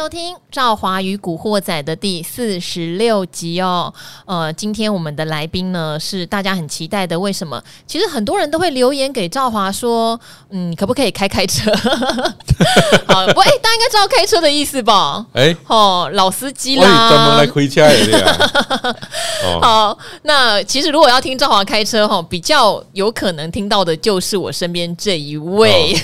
[0.00, 3.92] 收听《赵华与古惑仔》的第四十六集哦。
[4.24, 7.20] 呃，今天我们的来宾呢是大家很期待的。
[7.20, 7.62] 为什么？
[7.86, 10.18] 其实很多人都会留言给赵华说
[10.48, 11.70] ：“嗯，可不可以开开车？”
[13.08, 15.26] 好，不，哎，大家应该知道开车的意思吧？
[15.34, 18.96] 哎，哦，老司机啦，专门来开车的。
[19.60, 25.94] 好，那其实如果要听赵华开车哈，比较有可能听到的就是我身边这一位。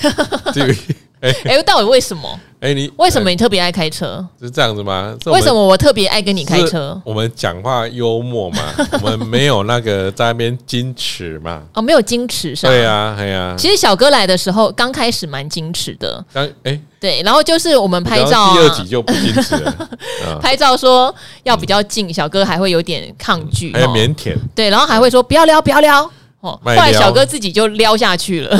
[0.53, 0.75] 这个
[1.21, 2.39] 哎哎，到底为什么？
[2.59, 4.25] 哎，你为什么你特别爱开车？
[4.41, 5.15] 是这样子吗？
[5.25, 6.99] 为什么我特别爱跟你开车？
[7.05, 8.63] 我们讲话幽默嘛，
[9.01, 11.61] 我们没有那个在那边矜持嘛。
[11.73, 12.71] 哦，没有矜持是吧？
[12.71, 13.55] 对呀，对呀。
[13.57, 16.23] 其实小哥来的时候，刚开始蛮矜持的。
[16.33, 19.89] 刚哎，对，然后就是我们拍照，第二集就不矜持了。
[20.41, 21.13] 拍照说
[21.43, 24.35] 要比较近，小哥还会有点抗拒，还有腼腆。
[24.55, 26.09] 对，然后还会说不要撩，不要撩。
[26.41, 28.57] 哦，后来小哥自己就撩下去了。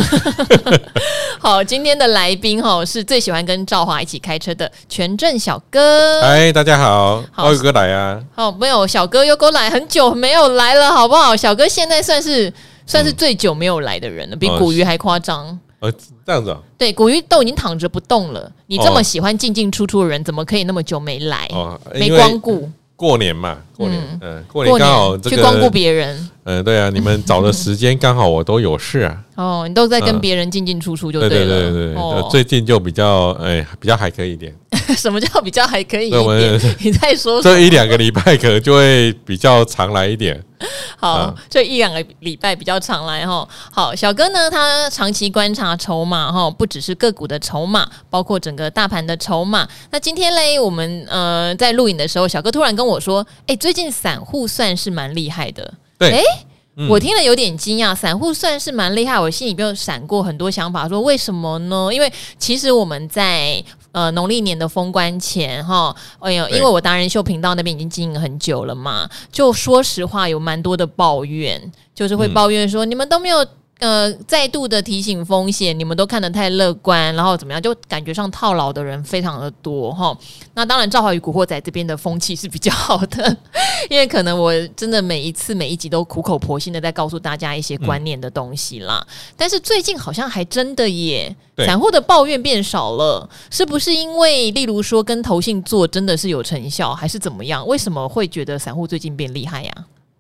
[1.40, 6.22] 好，今天的来宾哈是最喜欢跟赵华一起开车的全镇小哥。
[6.22, 8.20] 嗨，大家好，好优哥来啊。
[8.36, 11.36] 好，没有小哥又过来很久没有来了，好不好？
[11.36, 12.52] 小哥现在算是
[12.88, 15.58] 算是最久没有来的人了，比古鱼还夸张。
[15.80, 15.94] 呃，
[16.26, 16.58] 这样子啊？
[16.80, 18.52] 对，古鱼都已经躺着不动了。
[18.66, 21.48] 你这么喜欢进进出出的人，怎么可以那么久没来？
[21.52, 22.68] 哦，没光顾。
[22.96, 29.18] 过年嘛，过年，嗯，过年刚好去光顾别人，嗯，对啊，你们找的时间刚好我都有事啊。
[29.36, 31.46] 哦，你都在跟别人进进出出就对了。
[31.46, 34.56] 对对对对，最近就比较哎，比较还可以一点。
[34.96, 36.60] 什么叫比较还可以一点？
[36.80, 40.42] 你再说，这一两个礼拜可能就会比较常来一点。
[40.96, 43.46] 好，这一两个礼拜比较常来哈。
[43.70, 49.68] 好，小哥呢，他长期观察筹码哈，不只是个股的筹码，包括整个大盘的筹码。
[49.92, 56.24] 那今天嘞，我们呃在录影的时候，小哥突然跟我说：“哎，最近散户算是蛮厉害的。”对，哎。
[56.80, 61.90] 嗯、我听了有点惊讶，散户算是蛮厉害，我心里边闪过很多想法，说为什么呢？
[61.92, 71.60] 因为其实我们在呃农历年的封关前哈，哎呦，因为我达人秀频道那边已经经营很久了嘛，就说实话有蛮多的抱怨，
[71.96, 73.44] 就是会抱怨说、嗯、你们都没有。
[73.80, 77.62] 呃，再度的提醒风险，你们都看得太乐观，然后怎么样？
[77.62, 80.18] 就感觉上套牢的人非常的多哈。
[80.56, 83.38] 那当然，赵华与古惑仔这边的风气是比较好的，
[83.90, 89.06] 因为可能我真的每一次每一集都苦口婆心的在告诉大家一些观念的东西啦。
[89.08, 97.66] 嗯、但是最近好像还真的耶，散户的抱怨变少了，是不是因为例如说跟投信做真的是有成效，还是怎么样？
[97.68, 99.72] 为什么会觉得散户最近变厉害呀？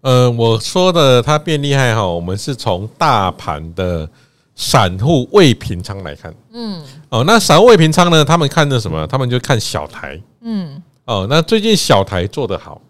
[0.01, 4.07] 呃，我说的它变厉害哈，我们是从大盘的
[4.55, 9.05] 散户未平仓来看，嗯，哦，那散户未平仓呢，他们看的什么？
[9.07, 12.81] 他们就看小台，嗯，哦，那最近小台做得好，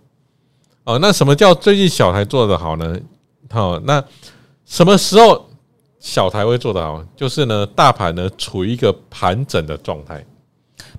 [0.83, 2.99] 哦，那什么叫最近小台做得好呢？
[3.49, 4.03] 好，那
[4.65, 5.49] 什么时候
[5.99, 7.03] 小台会做得好？
[7.15, 10.23] 就是呢，大盘呢处于一个盘整的状态，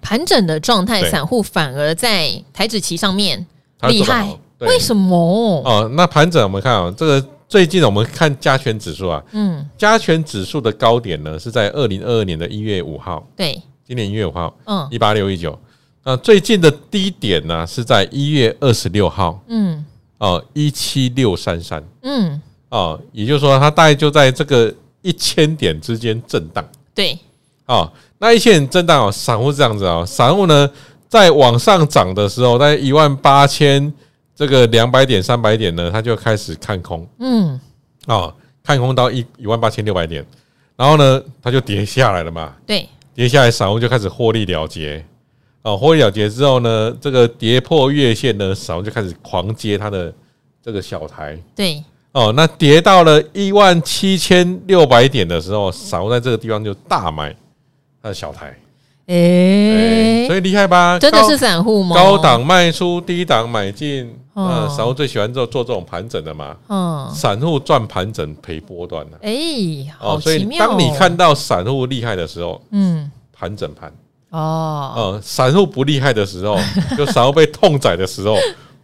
[0.00, 3.46] 盘整的状态，散户反而在台指期上面
[3.82, 4.36] 厉害。
[4.58, 5.62] 对为什么？
[5.64, 15.56] 哦，那盘整我们看啊，这个最近我们看加权指数啊，嗯，加权指数的高点呢是在二零二二年的一月五号，对，今年一月五号，嗯，一八六一九。
[16.02, 19.84] 那最近的低点呢是在一月二十六号，嗯，
[20.19, 22.40] 哦，一七六三三，嗯，
[22.70, 27.16] 哦，也就是说它大概就在这个一千点之间震荡，对，
[27.66, 27.88] 哦，
[28.19, 30.69] 那一千点震荡哦，散户这样子啊，散户呢
[31.08, 33.94] 在往上涨的时候，在一万八千。
[34.38, 37.60] 这个两百点、三百点呢，它就开始看空，嗯，
[38.06, 38.32] 哦，
[38.62, 40.25] 看空到一一万八千六百点，
[40.76, 45.04] 然后呢，它就跌下来了嘛，对，跌下来，散户就开始获利了结，
[45.62, 50.15] 哦，获利了结之后呢，这个跌破月线呢，散户就开始狂接它的
[50.62, 51.82] 这个小台，对，
[52.12, 57.34] 哦，那跌到了一万七千六百点的时候，散户在这个地方就大买
[58.00, 58.56] 它的小台。
[59.08, 60.98] 诶、欸，所以厉害吧？
[60.98, 61.96] 真的是散户吗？
[61.96, 64.14] 高档卖出，低档买进。
[64.41, 66.56] 嗯，散户最喜欢做做这种盘整的嘛。
[66.69, 69.19] 嗯，散户赚盘整赔波段的。
[69.22, 69.32] 哎，
[69.98, 73.93] 哦，所以当你看到散户厉害的时候，嗯，盘整盘。
[74.31, 76.56] 哦，嗯，散户不厉害的时候，
[76.96, 78.37] 就散户被痛宰的时候，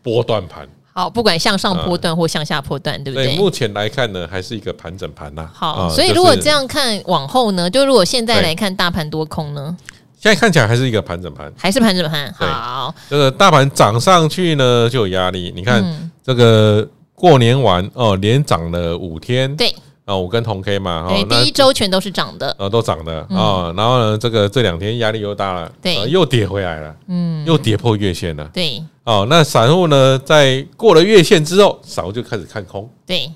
[0.03, 0.67] 波段盘。
[0.93, 3.27] 好，不管向上波段或向下波段，对不对？
[3.27, 5.49] 对，目前来看呢，还是一个盘整盘呐。
[5.53, 9.77] 好，所以如果这样看往后呢，就如果现在来看大盘多空呢？
[10.25, 12.32] 现在看起来还是一个盘整盘，还是盘整盘。
[12.32, 15.53] 好，这个大盘涨上去呢，就有压力。
[15.55, 19.55] 你看，这个过年完哦，连涨了五天。
[19.55, 19.69] 对，
[20.06, 23.21] 啊，我跟同 K 嘛，对，第一周全都是涨的，呃，都涨的。
[23.29, 23.71] 啊。
[23.76, 28.82] 然后呢，这个这两天压力又大了，对，又跌回来了，嗯，又跌破月线了，对。
[29.05, 33.31] 哦，那散户呢，在过了月线之后，散户就开始看空，对，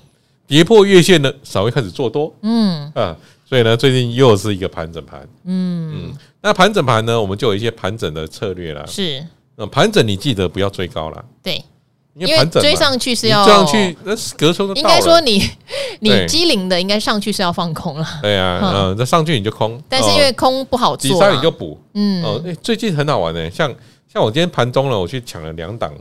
[0.47, 2.91] 跌破月线呢，稍微开始做多，嗯。
[2.95, 3.15] 啊，
[3.47, 5.93] 所以呢，最近又是一个盘整盘，嗯。
[5.93, 9.25] 嗯，那盘整盘呢，我们就有一些盘整的策略啦，是，
[9.55, 11.63] 那盘整你记得不要追高啦，对。
[12.15, 15.41] 因为盘整追上去是要追上去，那隔空应该说你
[16.01, 18.05] 你机灵的应该上去是要放空了。
[18.21, 21.79] 对啊，嗯，那上去你就空，但是因为空不好做，底下你就补。
[21.93, 23.73] 嗯，哦，最近很好玩的，像
[24.11, 25.93] 像我今天盘中了，我去抢了两档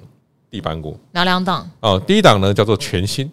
[0.50, 1.70] 地板股，哪两档？
[1.80, 3.30] 哦，第一档呢叫做全新。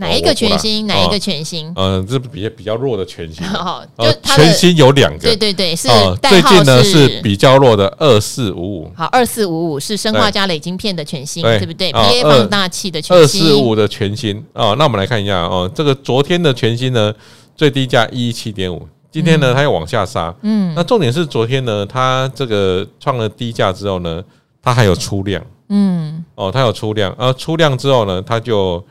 [0.00, 0.86] 哪一个全新？
[0.86, 1.70] 哪一个全新？
[1.76, 3.44] 嗯，这比较比较弱的全新。
[3.52, 5.18] 好，就全新有两个。
[5.18, 5.88] 对对对，是
[6.22, 8.92] 最近呢是比较弱的二四五五。
[8.96, 13.22] 好，二四五五是生化加累晶片的全新，对不对？PA 放大器的全新。
[13.22, 17.12] 二四五的全新哦，那我们来看一下哦，这个昨天的全新呢
[17.54, 20.34] 最低价一一七点五，今天呢它又往下杀。
[20.40, 24.24] 嗯，那重点是昨天呢它这个创了低价之后呢，
[24.62, 25.44] 它还有出量。
[25.68, 28.82] 嗯，哦，它有出量，而出量之后呢，它就。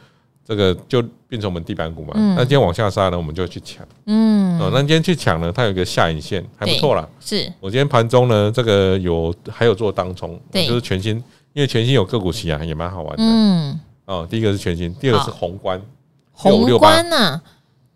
[0.49, 3.87] 这个就变成我们地板股嘛，那今天往下杀呢，我们就去抢。
[4.07, 7.07] 嗯，哦，那今天去抢呢，它有一个下影线，还不错啦。
[7.19, 7.53] 是。
[7.59, 11.17] 我今天盘中呢，这个有还有做当冲，就是全新，
[11.53, 13.23] 因为全新有个股期啊，也蛮好玩的。
[13.23, 15.79] 嗯，哦，第一个是全新，第二个是宏观，
[16.31, 17.39] 宏观呐，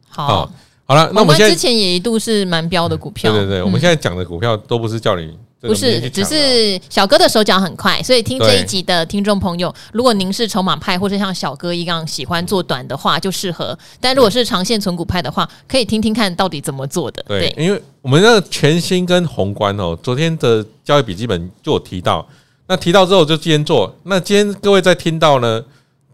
[0.07, 0.47] 好，
[0.85, 5.35] 好了，那我们现在之前也一度是蛮标的股票，对对对，我们现在讲的股票都不是叫你。
[5.67, 17.23] 不是，只是小哥的手脚很快，所以听这一集的听众朋友，如果您是筹码派或者像小哥一样喜欢做短的话，就适合；但如果是长线存股派的话，可以听听看到底怎么做的。
[17.27, 22.27] 对，因为我们那个全新跟宏观哦，昨天的交易笔记本就有提到，
[22.67, 25.63] 那提到之后就今天做，那今天各位在听到呢，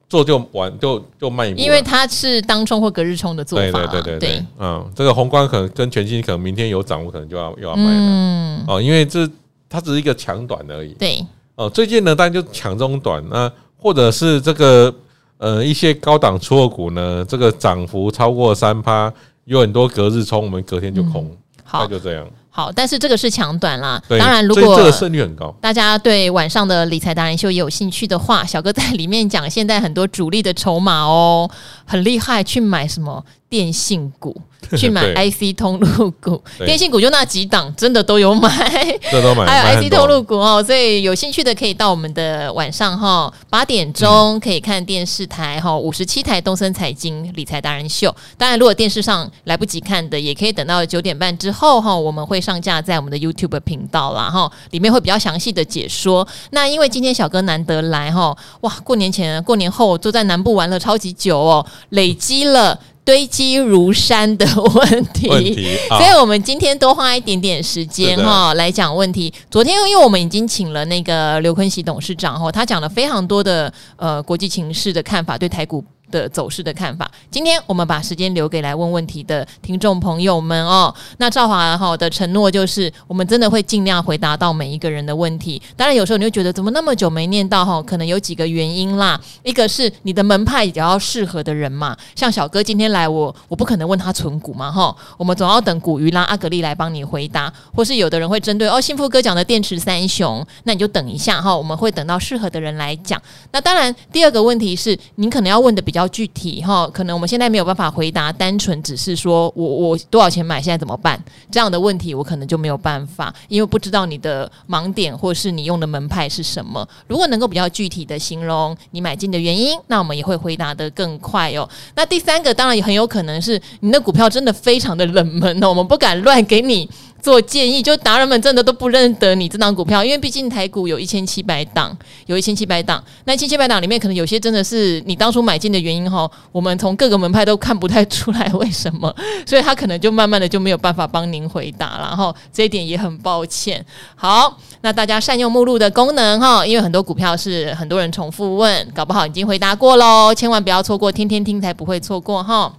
[0.08, 3.64] 做就完就就慢一步，因为它是当冲或隔日冲的做法。
[3.64, 7.90] 对对对对对，嗯，这个宏观可能跟全新可能明天有涨，我可能就要又要卖了。
[7.92, 9.28] 嗯，哦，因为这。
[9.70, 10.94] 它只是一个抢短而已。
[10.96, 11.26] 对，
[11.56, 14.94] 哦，最近呢，大家就抢中短，那或者是这个
[15.38, 19.14] 呃一些高档出货股呢，这个涨幅超过三趴，
[19.46, 21.30] 有很多隔日冲，我们隔天就空，
[21.64, 22.28] 好，就这样。
[22.52, 24.02] 好，但是这个是抢短啦。
[24.10, 31.50] 当然，如果这个胜率很高，大家对晚上的理财达人秀也有兴趣的话，小哥在里面讲，现在很多主力的筹码哦，
[31.86, 34.40] 很厉害，去买什么电信股。
[34.78, 38.50] 去买 IC 通路股，电信股就那几档，真的都有买，
[39.10, 40.62] 都买，还有 IC 通路股哦。
[40.62, 48.14] 所以有兴趣的可以到我们的晚上哈八点钟可以看电视台哈五十七台东森财经理财达人秀。
[48.38, 56.28] 当然，如果电视上来不及看的，也可以等到九点半之后哈，我们会上架在我们的 YouTube 频道啦哈，里面会比较详细的解说。
[56.52, 62.78] 那因为今天小哥难得来哈，哇，过年前、过年后都在南部玩了超级久哦，累积了。
[63.10, 64.46] 堆积如山的
[64.76, 65.28] 问题，
[65.90, 69.34] 所以我们今天多花一点点时间哈来讲问题。
[69.50, 75.84] 昨天因为我们已经请了那个刘坤喜董事长哈，他讲了非常多的呃国际情势的看法，对台股。
[76.10, 80.94] 的走势的看法，今天我们把时间留给来问问题的听众朋友们哦。
[81.18, 85.62] 那赵华哈的承诺就是，我们真的会尽量回答到每一个人的问题。
[85.78, 89.20] 当然，有时候你会觉得怎么那么久没念到哈，可能有几个原因啦。
[89.44, 103.22] 一个是你的门派比较适合的人嘛，像小哥今天来我，我不可能问他存股嘛哈，我们总要等古鱼啦阿格力来帮你回答，或是有的人会针对哦，幸福哥讲的电池三雄，那你就等一下哈，我们会等到适合的人来讲。
[103.52, 105.99] 那当然，第二个问题是，您可能要问的比较。
[106.00, 116.88] 比较具体哈，可能我们现在没有办法回答，单纯只是说我我多少钱买，现在怎么办这样的问题，我可能就没有办法，因为不知道你的盲点或是你用的门派是什么。
[117.08, 121.70] 如果能够比较具体的形容你买进的原因，那我们也会回答得更快哦。
[121.96, 126.90] 那第三个当然也很有可能是你的股票真的非常的冷门哦，我们不敢乱给你。
[127.22, 131.96] 做建议，就达人们真的都不认得你这档股票，因为毕竟台股有一千七百档，
[132.26, 139.14] 有一千七百档，那一千七百档里面可能有些真的是你当初买进的原因哈，我们从各个门派都看不太出来为什么，
[139.46, 143.86] 所以他可能就慢慢的就没有办法帮您回答了哈，这一点也很抱歉。
[144.16, 152.74] 好，那大家善用目录的功能哈，因为很多股票是很多人重复问，搞不好已经回答过喽，千万不要错过，天天听才不会错过哈。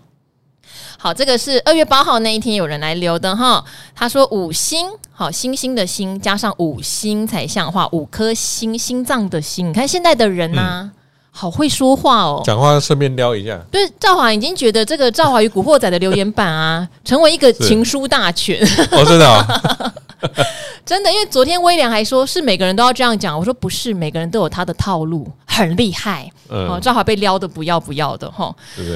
[0.98, 3.64] 好，这个是二月八号那一天有人来留的哈。
[3.94, 9.68] 他说五星，好，星星的星加上五星才像话，五颗星，心脏的心。
[9.70, 10.92] 你看现在的人呐、啊，嗯、
[11.30, 13.58] 好会说话哦，讲话顺便撩一下。
[13.70, 18.60] 对，赵华已经觉得这个赵华与古惑仔的留言板啊， 成为一个情书大全。
[18.90, 19.92] 哦，真的、哦。
[20.84, 26.68] 真的，因为昨天威廉还说是每个人都要这样讲，我说不是，每个人都有他的套路，很厉害，嗯。
[26.68, 28.54] 哦，赵华被撩的不要不要的哈？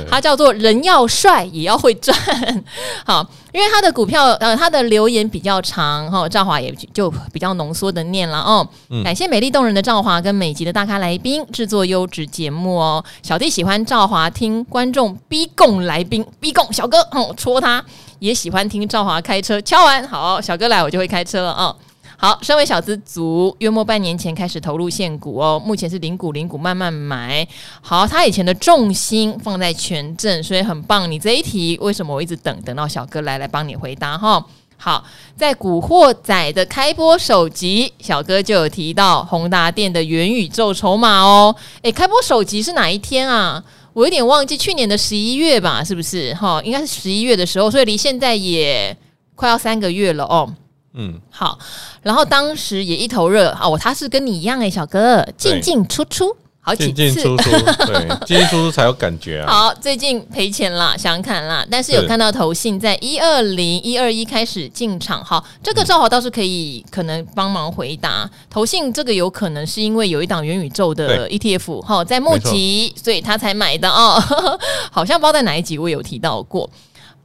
[0.08, 2.16] 他叫做人要帅也要会赚，
[3.04, 8.66] 好，因为他的股票呃他的留言比较长哈，赵华也就比较浓缩的念了哦。
[8.90, 17.84] 嗯、感谢美丽动人的赵华跟美籍的大咖来宾制作优质节目哦，小弟喜欢赵华听观众逼供来宾逼供小哥哦戳他，
[18.20, 21.64] 也喜欢听赵华开车敲完好小哥来我就会开车了啊。
[21.64, 21.76] 哦
[22.16, 27.47] 好，身为小资族，约莫半年前开始投入现股哦，目前是零股零股慢慢买。
[27.80, 31.11] 好，他以前的重心放在权证，所以很棒。
[31.11, 34.44] 你这一题为什么我一直等等到小哥来来帮你回答哈？
[34.76, 35.04] 好，
[35.37, 41.54] 在古惑仔的开播首集，小哥就有提到宏达电的元宇宙筹码哦。
[41.83, 43.62] 诶，开播首集是哪一天啊？
[43.92, 46.35] 我有点忘记，去年的十一月吧，是不是？
[46.35, 48.97] 哈，应该是十一月的时候，所以离现在也
[49.35, 50.52] 快要三个月了哦。
[50.94, 51.58] 嗯，好，
[52.02, 57.50] 然后当时也一头热哦，他是跟你一样哎，小哥进进出出好几次，进进出出，
[57.84, 59.52] 对，进进出出才有感觉啊。
[59.52, 74.22] 好，最近赔钱啦，想砍啦，但是有看到投信在一二零一二一开始进场，好，这个赵华倒是可以可能帮忙回答，嗯、投信这个有可能是因为有一档元宇宙的 ETF 哈在募集，所以他才买的哦，
[74.90, 76.70] 好像不知道在哪一集我有提到过。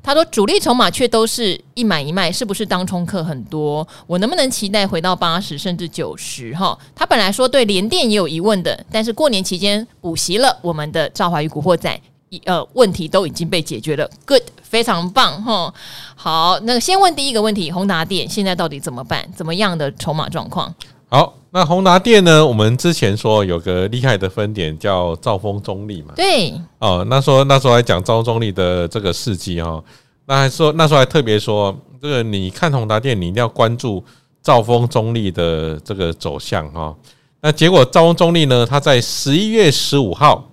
[0.09, 3.87] 他说：“主力筹码却都是一买一卖，是不是当冲客很多？
[4.07, 6.51] 我能不能期待回到八十甚至九十？
[6.55, 12.01] 哈，他本来说对联电也有疑问的，但是过年期间补习了我们的赵华与古惑仔，
[12.45, 15.71] 呃，问题都已经被解决了，good，非常棒，哈。
[16.15, 19.23] 好，那个先问第一个问题，宏达电现在到底怎么办？
[19.35, 20.73] 怎么样的筹码状况？
[21.09, 22.45] 好，那宏达电呢？
[22.45, 29.83] 我们之前说有个厉害的分点叫兆丰中立嘛，对，哦，那时候那时候还讲兆丰中立的这个事迹哈。”
[30.27, 34.03] 那还说那时候还特别说，这个你看宏达电，你一定要关注
[34.43, 36.95] 兆丰中立的这个走向哈。
[37.41, 40.47] 那结果兆丰中立呢，它在十一月十五号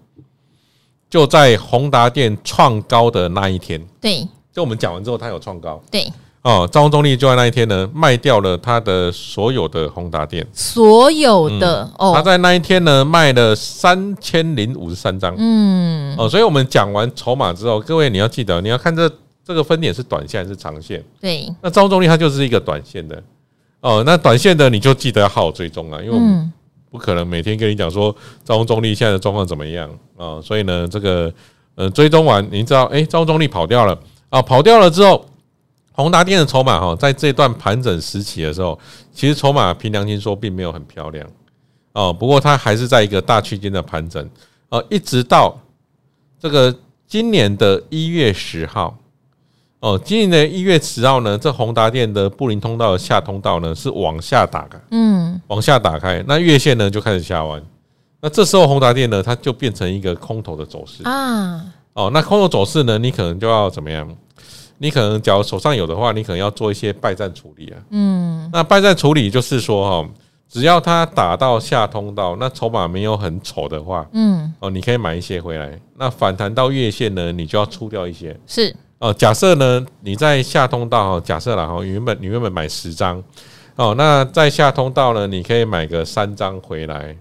[1.10, 6.10] 就在宏达电创高的那一天，对，就我们讲完之后，它有创高，对，
[6.46, 19.10] 哦，兆丰中立就在那一天呢卖掉了他的所有的宏达店，所有的哦，他在那一天呢卖了三千零五十三张，嗯，哦，所以我们讲完筹码之后，各位你要记得你要看这。
[19.48, 21.00] 这个分点是短线还是长线？
[21.20, 23.22] 对，那招中立它就是一个短线的
[23.78, 24.02] 哦。
[24.04, 26.52] 那短线的你就记得要好好追踪啊，因为我们
[26.90, 28.12] 不可能每天跟你讲说
[28.44, 30.42] 招中立现在的状况怎么样啊。
[30.42, 31.32] 所以呢，这个
[31.76, 33.96] 呃追踪完，你知道哎，招中立跑掉了
[34.30, 35.24] 啊，跑掉了之后，
[35.96, 38.78] 宏达电的筹码哈，在这段盘整时期的时候，
[39.12, 41.26] 其实筹码凭良心说并没有很漂亮
[41.94, 42.12] 哦。
[42.12, 44.22] 不过它还是在一个大区间的盘整
[44.68, 45.58] 啊，一直到
[46.38, 46.72] 这个
[47.08, 48.96] 今年的一月十号。
[49.80, 57.62] 哦，今年的一月十号呢，这宏达电的布林通道的下通道呢是往下打开，嗯，往下打开，那月线呢就开始下弯，
[58.20, 61.62] 那这时候宏达电呢它就变成一个空头的走势啊，
[61.92, 64.08] 哦，那空头走势呢，你可能就要怎么样？
[64.78, 70.08] 你可能假如手上有的话，你可能要做一些败战处理啊，嗯，那败战处理就是说哈，
[70.48, 78.74] 只要它打到下通道，那筹码没有很丑的话，嗯，哦，你可以买一些回来，那反弹到月线呢，你就要出掉一些，是。
[78.98, 83.22] 哦，假设呢，你在下通道，假设了哈，原本你原本买十张，
[83.74, 87.14] 哦，那在下通道呢，你可以买个三张回来，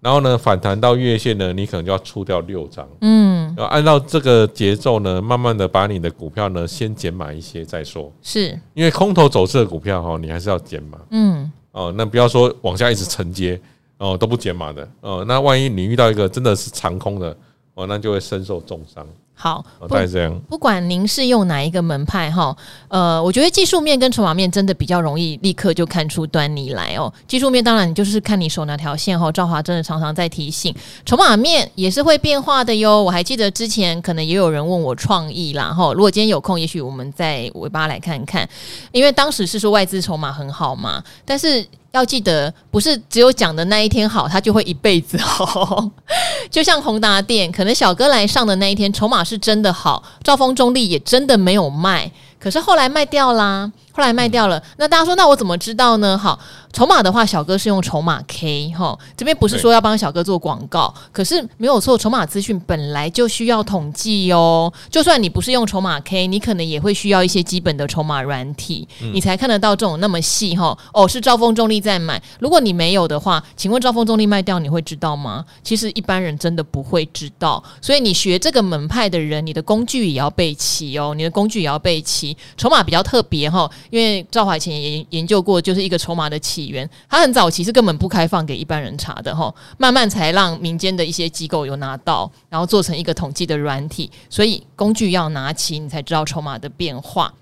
[0.00, 8.56] 然后呢，反弹到月线呢，你可能就要出掉六张，嗯，要按照这个节奏呢，慢慢的把你的股票呢先减满一些再说，是。
[8.74, 13.60] 因为空头走势的股票哈，你还是要减码，嗯，哦，那不要说往下一直承接，
[13.98, 17.36] 哦，都不减码的，哦，那万一你遇到一个真的是长空的，
[17.74, 19.04] 哦，那就会身受重伤。
[19.38, 20.34] 好，大概这样。
[20.48, 22.56] 不管您是用哪一个门派哈，
[22.88, 27.12] 呃，我觉得技术面跟筹码面真的比较容易立刻就看出端倪来哦。
[27.28, 29.30] 技术面当然你就是看你手哪条线哈。
[29.30, 30.74] 赵华真的常常在提醒，
[31.04, 33.02] 筹码面也是会变化的哟。
[33.02, 38.48] 我还记得之前可能也有人问我创意啦哈，如果今天有空，也许我们再尾巴来看看，
[38.90, 41.66] 因为当时是说外资筹码很好嘛，但是。
[41.96, 45.90] 要记得，不是只有讲的那一天好，他就会一辈子好。
[46.50, 53.72] 就像宏达店，可能小哥来上的那一天，筹码是真的好，兆丰中立也真的没有卖，可是后来卖掉啦。
[53.96, 56.18] 后来卖掉了，那大家说，那我怎么知道呢？
[56.18, 56.38] 好，
[56.70, 64.70] 筹码的话，小哥是用筹码 K 哈，这边不是说要帮小哥做广告，可是没有错，筹码资讯本来就需要统计哦。
[64.90, 70.76] 就算你不是用筹码 K，你可能也会需要一些基本的筹码软体，你才看得到这种那么细哈。
[70.92, 75.42] 哦，是兆丰重力在买，如果你没有的话，请问兆丰重力卖掉，你会知道吗？
[75.62, 83.70] 其实一般人真的不会知道，所以你学这个门派的人，你的工具也要备齐哦，你的工具也要备齐，筹码比较特别哈。
[83.90, 97.32] 因为赵华以前也研究过，就是一个筹码的起源，它很早期是根本不开放给一般人查的哈，慢慢才让民间的一些机构有拿到，然后做成一个统计的软体，所以工具要拿齐，你才知道筹码的变化。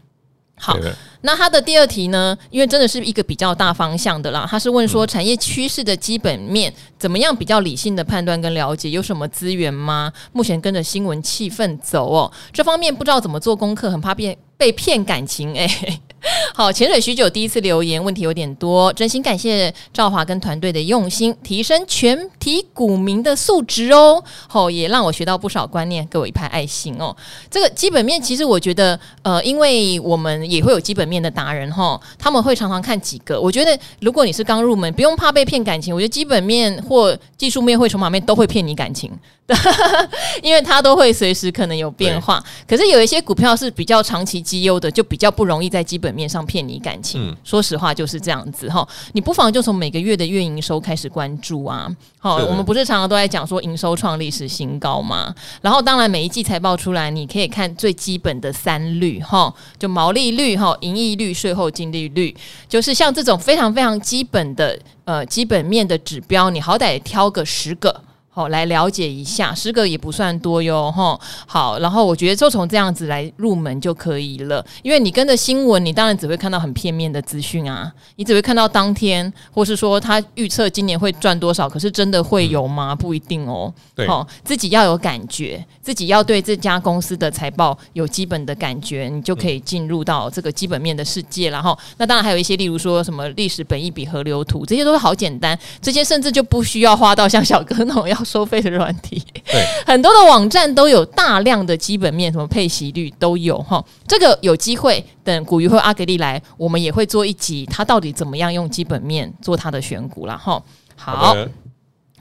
[0.57, 0.79] 好，
[1.23, 2.39] 那他的第二题呢？
[2.49, 10.13] 因为真的是一个比较大方向的啦，他是问说产业趋势的基本面怎么样比较理性的判断跟了解，有什么资源吗？
[10.33, 16.01] 目前跟着新闻气氛走哦，这方面不知道怎么做功课，很怕变被骗感情哎、欸。
[16.55, 24.25] 好，潜水许久，第一次留言，问题有点多，真心感谢赵华跟团队的用心，提升全体股民的素质哦。
[24.49, 27.15] 好，也让我学到不少观念，给我一派爱心哦。
[27.51, 33.39] 这个基本面，其实我觉得，呃，因为我们也会有基本面的达人哈，他们会常常看几个。
[33.39, 35.95] 我觉得，如果你是刚入门，不用怕被骗感情。
[35.95, 39.13] 我觉得基本面或技术面会筹码面都会骗你感情。
[40.43, 47.31] 因为它都会随时可能有变化，可是有一些股票是比较长期绩优的，就比较不容易在基本面上骗你感情。
[47.31, 51.91] 嗯、说实话就是这样子哈，你不妨就从每个月的月营收开始关注啊。
[52.19, 55.35] 好，我们不是常常都在讲说营收创历史新高吗？
[55.63, 62.35] 然后当然每一季财报出来，你可以看最基本的三率哈，就毛利率哈、盈利率、税后净利率，
[62.69, 68.03] 就是像这种非常非常基本的呃基本面的指标，你好歹挑个十个。
[68.35, 71.17] 好，来了解一下，十个也不算多哟，哈。
[71.47, 82.93] 好，然后我觉得就从这样子来入门就可以了，因为你跟着新闻，你当然只会看到很片面的资讯啊，你只会看到当天，或是说他预测今年会赚多少，可是真的会有吗？
[82.93, 83.73] 不一定哦。
[83.95, 91.51] 对，好，自己要有感觉，自己要对这家公司的财报有基本的感觉，你就可以进入到这个基本面的世界。
[91.51, 98.24] 然后，那当然还有一些，例如说什么历史本益比河流图，这些都是好简单，这些甚至就不需要花到像小哥那种要。
[98.25, 103.85] 收费的软体，对， 很多的网站都有大量的基本面，什么配息率都有哈。
[104.09, 110.63] 这个有机会等古鱼或阿格力来，我们也会做一集，他到底怎么样用基本面做他的选股了哈。
[110.97, 111.37] 好，好，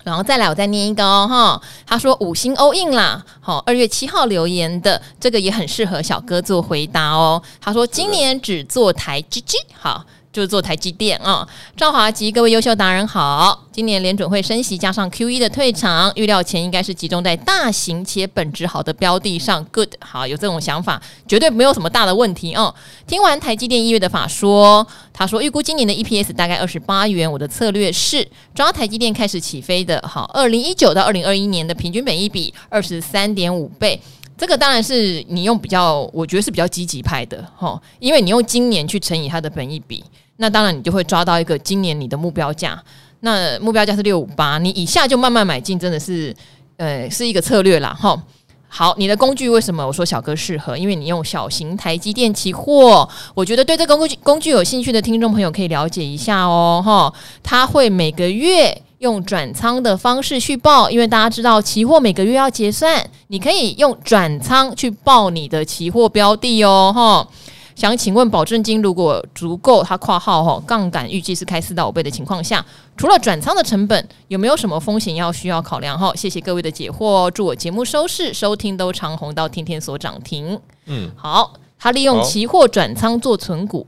[0.04, 1.62] 然后再来，我再念一个哦哈。
[1.86, 7.42] 他说五星 all in 啦，好，二月七号留言的这个也很适合小哥做回答哦。
[7.62, 10.06] 他说今年只做台积机，好。
[10.34, 11.48] 就是做台积电啊，
[11.78, 13.68] 赵华吉各位优秀达人好。
[13.72, 19.64] 今年联准会升息加上 QE 的退场，预料钱应该是集中在大型且本质好的标的上。
[19.66, 22.74] Good，好，有这种想法，绝对没有什么大的问题哦。
[23.06, 27.32] 听完台积电一月的法说，他说预估今年的 EPS 大概二十八元。
[27.32, 34.02] 我的策略是抓台积电开始起飞的，好，二零一九到二零二一年的平均本益比二十三点五倍。
[34.36, 40.04] 这个当然是你用比较，我觉得是比较积极派的哈，因为你用今年去乘以它的本益比。
[40.38, 42.82] 那当然，你就会抓到一个今年你的目标价。
[43.20, 46.36] 那目标价是六五八，你以下就慢慢买进，真的是，
[46.78, 47.96] 呃，是一个策略啦。
[48.00, 48.22] 哈。
[48.68, 50.76] 好，你的工具为什么我说小哥适合？
[50.76, 56.82] 因为你用小型台积电期货，我觉得对这个工具工具有兴趣的听众朋友可以了解一下哦。
[56.84, 66.92] 哈，他会每个月用转仓的方式去报，因为大家知道期货每个月要结算，你可以用转仓去报你的期货标的哦。
[66.94, 67.28] 哈。
[67.76, 72.64] 想请问，保证金如果足够，它括号哈杠杆预计是开四到五倍的情况下，
[72.96, 75.98] 除了转仓的成本，有没有什么风险要需要考量？
[75.98, 80.60] 哈，谢谢各位的解惑，祝我节目收视收听都长红到天天所涨停。
[80.86, 83.88] 嗯，好，他利用期货转仓做存股，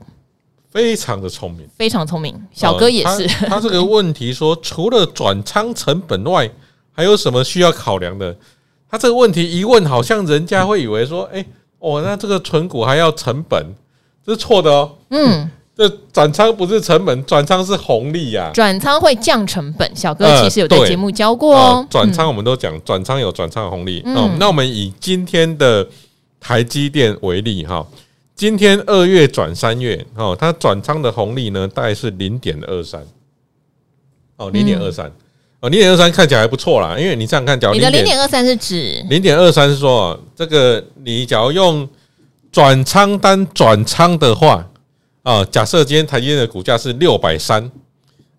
[0.68, 2.34] 非常的聪明，非常聪明。
[2.52, 6.50] 小哥也是，呃、他，他这个问题说，除了转仓成本外，
[6.92, 8.36] 还有什么需要考量的？
[8.90, 11.46] 他这个问题一问，好像人家会以为说，哎、欸。
[11.86, 13.64] 哦，那这个存股还要成本，
[14.24, 14.96] 这是错的哦。
[15.10, 18.52] 嗯， 这转仓不是成本，转仓是红利呀、啊。
[18.52, 21.86] 转仓会降成本，小哥其实有在节目教过哦。
[21.88, 24.02] 转仓、呃、我们都讲，转仓有转仓的红利。
[24.04, 25.86] 嗯、哦，那我们以今天的
[26.40, 27.86] 台积电为例哈，
[28.34, 33.06] 今天二月转三月，哦，它转仓的红利呢，大概是零点二三。
[34.38, 35.12] 哦，零点二三。
[35.60, 39.04] 哦，零点二三看起来还不错啦，因为你这样看，假如你的零点二三是指？
[39.08, 41.88] 零点二三是说这个你假如用
[42.52, 44.66] 转仓单转仓的话
[45.22, 47.70] 啊，假设今天台积电的股价是六百三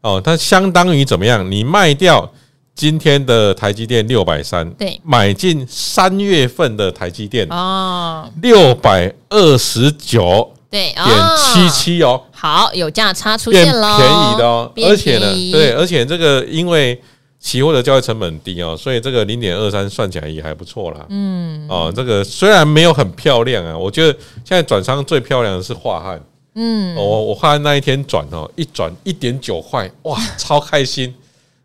[0.01, 1.51] 哦，它相当于怎么样？
[1.51, 2.31] 你卖掉
[2.75, 17.01] 今天的台积电六百三，对，买进三月份的台积电哦，六百二十九对点七七哦，好，有价差出现了，便宜的哦，而且呢，对，而且这个因为。
[17.39, 21.05] 期货的交易成本低哦，所以这个零点二三算起来也还不错啦。
[21.09, 24.11] 嗯，哦，这个虽然没有很漂亮啊，我觉得
[24.43, 26.19] 现在转仓最漂亮的是樺汉。
[26.55, 31.13] 嗯，我我樺汉那一天转哦，一转一点九块，哇， 超开心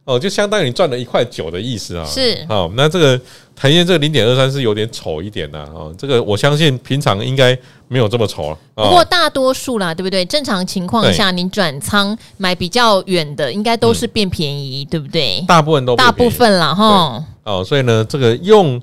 [0.04, 2.04] 哦，就相当于你赚了一块九的意思啊。
[2.04, 3.16] 是，好，那这个
[3.54, 5.92] 台积电这个零点二三是有点丑一点的啊。
[5.96, 8.58] 这个我相信平常应该没有这么丑了。
[8.74, 10.24] 不过大多数啦，对不对？
[10.24, 15.40] 正常情况下，你转仓买比较远的，应该都是变便宜，对不对？
[15.46, 17.24] 大部分都大部分啦，哈。
[17.44, 18.82] 哦，所以呢，这个用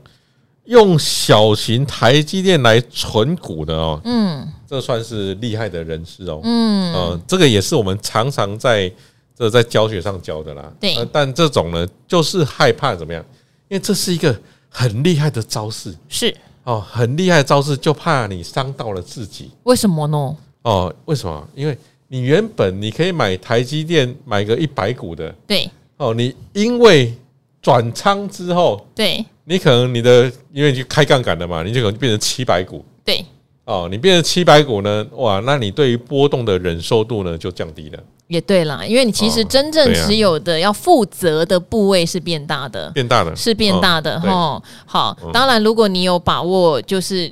[0.67, 8.89] 用小型台积电来存股的哦，嗯，这算是厉害的人士哦，嗯，呃，这个也是我们常常在。
[9.39, 13.23] 这在教学上教的啦，对，但这种呢，就是害怕怎么样？
[13.69, 16.35] 因为这是一个很厉害的招式，是。
[16.65, 19.49] 哦，很厉害的招式，就怕你伤到了自己。
[19.63, 20.37] 为什么呢？
[20.63, 21.47] 哦，为什么？
[21.55, 21.75] 因为
[22.09, 27.15] 你原本你可以买台积电买个一百股的，对，哦，你因为
[27.61, 33.25] 转仓之后，对，你可能你的因为你去开杠杆了嘛，你就可能变成七百股，对，
[33.69, 37.99] 哦，你变成七百股呢，哇，那你对于波动的忍受度呢就降低了。
[38.25, 44.59] 也对啦，因为你其实真正持有的要负责的部位是变大的，变大的是变大的哈。
[44.87, 47.31] 好，当然如果你有把握，就是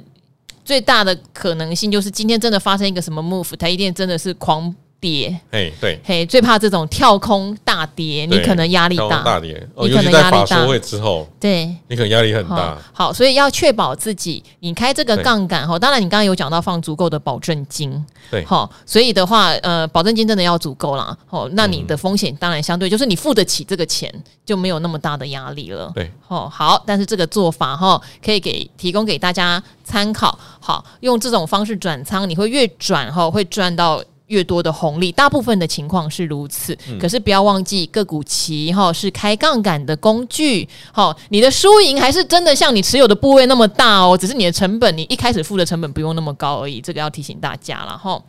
[0.63, 4.73] 最大的可能性就是今天真的发生一个什么 move，它一定真的是狂。
[5.07, 10.77] 跌，哎，对，嘿，最怕这种跳空大跌，你可能压力大，大跌，你可能压力大。
[10.81, 12.77] 之后，对，你可能压力很大。
[12.91, 21.17] 好，所以要确保自己，你开这个杠杆哈，当然你刚刚有讲到放足够的保证金，对，好，所以的话，呃，保证金真的要足够啦。
[21.29, 24.13] 哦，那你的风险当然相对就是你付得起这个钱，
[24.45, 25.89] 就没有那么大的压力了。
[25.95, 30.37] 对，哦，好，但是这个做法哈，可以给提供给大家参考。
[30.59, 34.03] 好，用这种方式转仓，你会越转哈，会赚到。
[34.27, 36.77] 越多的红利，大部分的情况是如此。
[36.89, 46.79] 嗯、可是不要忘记，个股期哈是开杠杆的工具，哈，你的输赢还是真的像你持有的部位那么大哦，只是你的成本，你一开始付的成本不用那么高而已。
[46.81, 48.21] 这个要提醒大家了哈。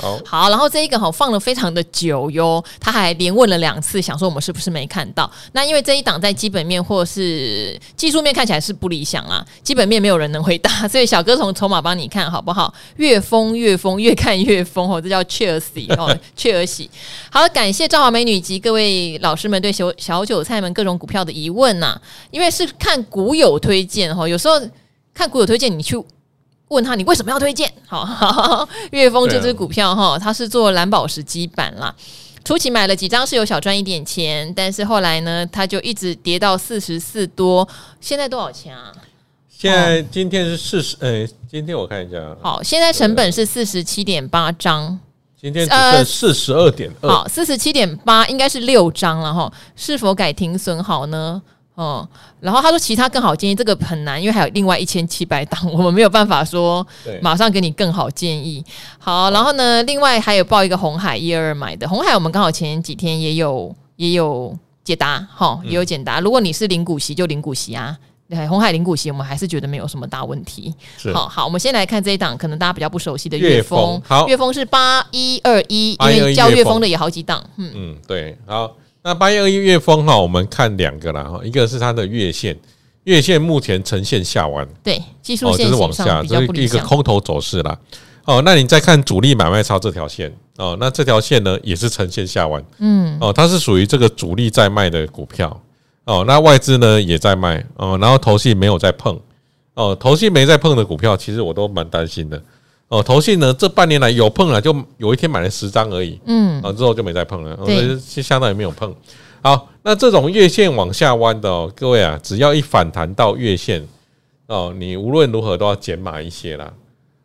[0.00, 5.30] 好，好，然后这一个哈放了非常的久哟，他还连问了两次，想说我们是不是没看到？
[5.52, 12.72] 那因为这一档在基本面或是技术面看起来是不理想啦，基本面没有人能回答， 所以小哥从筹码帮你看好不好？
[12.96, 16.90] 越疯越疯，越看越疯哦，这叫切尔西哦，切尔西。
[17.30, 24.60] 好，感谢赵华美女及各位老师们对小小韭菜们各种股票的疑问呐，因为是看股友推荐哈，有时候
[25.12, 26.02] 看股友推荐你去。
[26.70, 27.70] 问他，你为什么要推荐？
[27.86, 31.94] 好， 岳峰这只股票哈，它是做蓝宝石基板啦。
[32.44, 37.68] 初期买了几张是有小赚一点钱，但是后来呢，它就一直跌到四十四多。
[38.00, 38.92] 现在多少钱啊？
[39.48, 42.16] 现在今天是四十，呃，今天我看一下。
[42.40, 44.98] 好，现在成本是四十七点八张。
[45.38, 47.10] 今天只剩四十二点二。
[47.10, 49.52] 好，四十七点八应该是六张了哈。
[49.74, 51.42] 是否改停损好呢？
[51.80, 52.06] 哦，
[52.40, 56.86] 然后他说其他更好建议，这个很难，因为还有另外一千七百档， 我们没有办法说
[57.22, 58.62] 马上给你更好建议。
[58.98, 66.20] 好，然后呢，另外还有报一个红海一二二买的红海，我们刚好前几天也有也有解答，哈，也有解答。
[66.20, 67.96] 如果你是零股息就零股息啊，
[68.28, 70.74] 对，鸿海零股息，我们还是觉得没有什么大问题。
[71.14, 77.72] 好好，我们先来看这一档，可能大家比较不熟悉的月峰，好，月丰是八一二一，因为叫月峰的也好几档，嗯。
[77.74, 78.70] 嗯，对，好。
[79.02, 82.58] 那八月二一月峰哈，我们看两个啦哈，一个是它的月线，
[83.04, 87.78] 月线目前呈现下弯，对，技术线是往下，这是一个空头走势啦。
[88.26, 95.60] 哦，那你再看主力买卖超这条线哦，那这条线呢也是呈现下弯，嗯，哦，它是属于这个主力在卖的股票，
[96.04, 99.18] 哦，那外资呢也在卖，哦，然后投信没有在碰，
[99.72, 102.40] 哦，投信没在碰的股票，其实我都蛮担心的。
[102.90, 108.92] 哦，投信呢，这半年来有碰了，就有一天买了十张而已，嗯，啊之后就没再碰了，对，相当于没有碰。
[109.40, 113.86] 好，那这种月线往下弯的哦，各位啊，只要一反弹到月线
[114.48, 116.72] 哦，你无论如何都要减码一些啦。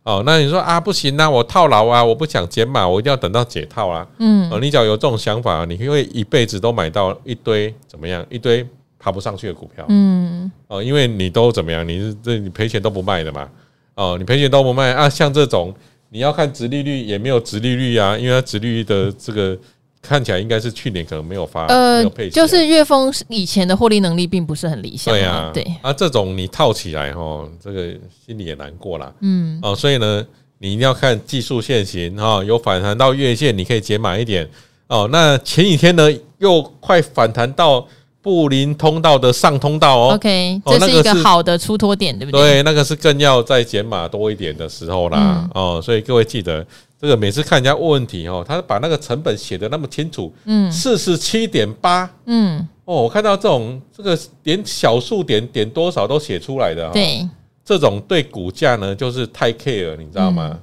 [0.03, 4.07] 哦，那你说啊，不行啊，我套牢啊，我不想减码，我一定要等到解套啊。
[4.19, 8.63] 嗯，哦，你只要有这种想法，你会一辈子都买到一堆怎么样，一堆
[8.99, 13.49] 爬不上去的股票，嗯，哦，因为你都怎么样，你是这你赔钱都不卖的嘛。
[13.95, 15.09] 哦，你赔钱都不卖啊？
[15.09, 15.73] 像这种
[16.09, 19.57] 你要看殖利率也没有殖利率啊，因为它殖利率的这个
[20.01, 27.93] 看起来应该是去年可能没有发，呃，没有配息，就是月丰以前的获利能力并不是很理想，对啊，对啊，这种你套起来哈，这个
[28.25, 29.13] 心里也难过啦。
[29.21, 30.25] 嗯，哦，所以呢，
[30.59, 34.47] 你一定要看技术线型哈，有反弹到月线，你可以减满一点
[34.87, 35.09] 哦。
[35.11, 37.87] 那前几天呢，又快反弹到。
[38.25, 42.41] 布林通道的上通道哦，OK，这是一个好的出脱点，对不对？
[42.41, 46.65] 对，那个是更要再减码多一点的时候啦，哦，所以各位记得
[46.99, 57.29] 这个每次看人家问问题哦，他把那个成本写的那么清楚，嗯，四十七点八，嗯，哦，我看到这种这个连小数点点多少都写出来的，对，
[57.63, 60.57] 这种对股价呢就是太 care 了，你知道吗？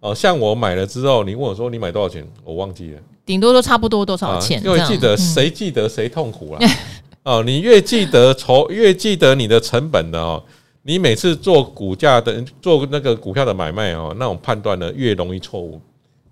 [0.00, 2.98] 哦，像我买了之后，你问我说你买多少钱，我忘记了。
[3.26, 4.62] 顶多都差不多多少钱？
[4.62, 6.60] 因为记得谁记得谁痛苦了
[7.24, 10.42] 哦，你越记得筹，越记得你的成本的哦，
[10.82, 15.80] 你每次做股价的做那个股票的买卖哦，那种判断呢越容易错误，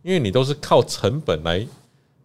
[0.02, 1.66] 因为你都是靠成本来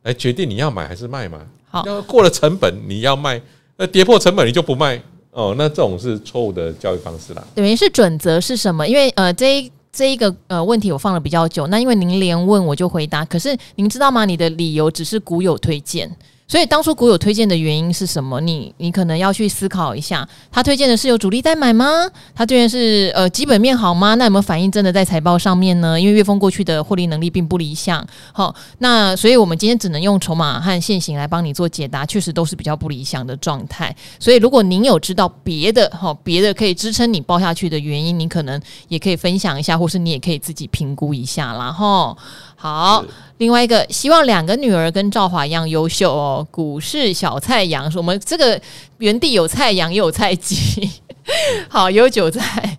[0.03, 1.39] 来决定你要买还是卖嘛。
[1.69, 3.41] 好，要过了成本你要卖，
[3.77, 5.01] 那跌破成本你就不卖
[5.31, 7.47] 哦，那这种是错误的交易方式啦。
[7.55, 8.85] 等于是准则是什么？
[8.85, 14.25] 因为呃，这一这一个呃问题我放了比较久，那因为您连问我就回答，可是您知道吗？
[14.25, 16.13] 你的理由只是股友推荐。
[16.47, 18.39] 所以当初股友推荐的原因是什么？
[18.39, 22.09] 你你可能要去思考一下，他推荐的是有主力在买吗？
[22.33, 24.15] 他推荐是呃基本面好吗？
[24.15, 25.99] 那有没有反映真的在财报上面呢？
[25.99, 33.93] 因为悦丰过去的获利能力并不理想，好，那所以我们今天只能用筹码和现行来帮你做解答，确实都是比较不理想的状态。
[34.17, 42.15] 所以如果您有知道别的哈别的可以支撑你报下去的原因，你可能也可以分享一下，或是你也可以自己评估一下啦哈。
[42.59, 43.05] 好，
[43.37, 46.45] 另外一个希望两个女儿跟赵华一样优秀哦。
[46.49, 48.59] 股市小菜羊说：“我们这个
[48.97, 50.89] 原地有菜羊，也有菜鸡。
[51.69, 52.77] 好，有韭菜。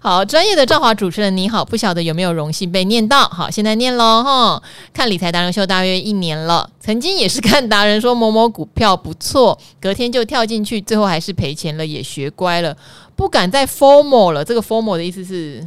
[0.00, 3.28] 好，专业的赵华主持人你好，不晓得有没有荣幸被念到？
[3.28, 4.60] 好，现在念喽哈。
[4.92, 12.76] 看理财达人秀大约一年了，曾经也是看达人说某某股票不错，隔天就跳进去，最后还是赔钱了，也学乖了，
[13.14, 14.44] 不敢再 formal 了。
[14.44, 15.64] 这个 formal 的意思是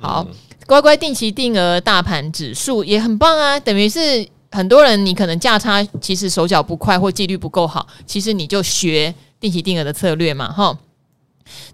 [0.00, 0.24] 好。”
[0.66, 10.76] 乖乖定期定额大盘指数也很棒啊，等于是很多人你可能价差其实手脚不快或纪律不够好，其实你就学定期定额的策略嘛，哈。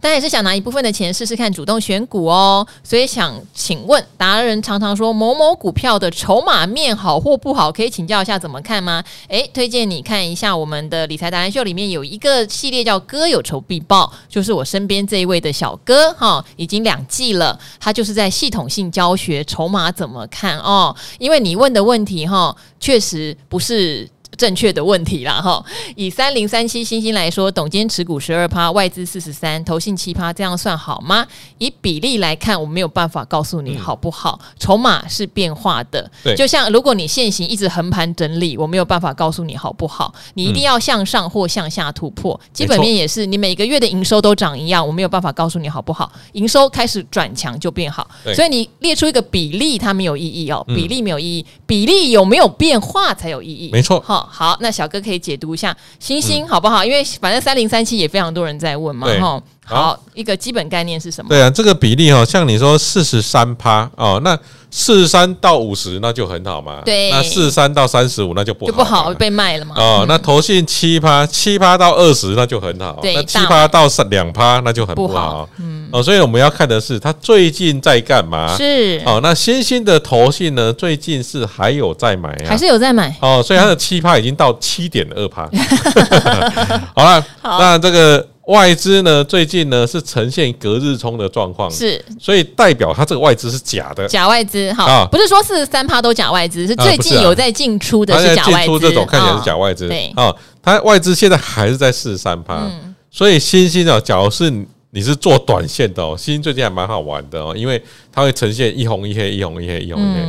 [0.00, 9.02] 但也是想拿一部分的钱试试看主动选股哦，所以想请问达人常常说某某股票的筹码面好或不好，可以请教一下怎么看吗？
[9.28, 24.08] 诶，推荐你看一下我们的理财达人秀里面有一个系列叫“哥有仇必报”，就是我身边这一位的小哥哈，已经两季了，他就是在系统性教学筹码怎么看哦，因为你问的问题哈，确实不是。
[24.40, 25.62] 正确的问题啦哈，
[25.96, 31.26] 以三零三七星星来说，董监持股十二趴，外资四十三，投信七趴，这样算好吗？
[31.58, 34.40] 以比例来看，我没有办法告诉你好不好。
[34.58, 40.14] 筹码是变化的，对，就像如果你现行一直横盘整理，我没有办法告诉你好不好。
[40.32, 42.40] 你一定要向上或向下突破。
[42.54, 46.10] 基本面也是，你每个月的营收都涨一样，我没有办法告诉你好不好。
[46.32, 53.68] 营收开始转强就变好，所以你列出一个比例，它没有意义哦，比例没有意义，比例有没有变化才有意义。
[53.70, 54.29] 没错，好。
[54.30, 56.84] 好，那小哥可以解读一下星星好不好？
[56.84, 59.42] 因为反正三零三七也非常多人在问嘛，哈。
[59.70, 61.28] 好，一个基本概念是什么？
[61.28, 64.36] 对啊，这个比例哈，像你说四十三趴哦，那
[64.70, 66.82] 四十三到五十那就很好嘛。
[66.84, 69.74] 对，那四十三到三十五那就不好，就不好被卖了嘛。
[69.78, 72.98] 哦，那投信七趴，七趴到二十那就很好。
[73.00, 75.48] 对，那七趴到两趴那就很不好。
[75.58, 78.56] 嗯，哦，所以我们要看的是他最近在干嘛？
[78.56, 83.16] 是哦，那新兴的投信呢，最近是还有在买啊，还是有在买？
[83.20, 85.48] 哦，所以它的七趴已经到七点二趴。
[86.94, 88.26] 好了，那这个。
[88.50, 102.68] 外资呢，最近呢是呈现隔日冲的状况，是，所以代表它这个外资是假的，假外资哈，啊、不是说四十三趴都假外资，是最近有在进出的是假外资，进出这种看起来是假外资，对，啊，它外资现在还是在四十三趴，
[103.08, 104.52] 所以新兴啊，假如是
[104.90, 107.80] 你是做短线的哦，新兴最近还蛮好玩的哦，因为
[108.12, 110.20] 它会呈现一红一黑，一红一黑，一红一黑，